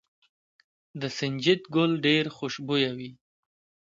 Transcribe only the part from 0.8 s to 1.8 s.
د سنجد